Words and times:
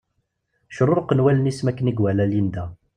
Cruṛqent 0.75 1.23
wallen-is 1.23 1.59
makken 1.65 1.91
iwala 1.91 2.25
Linda. 2.31 2.65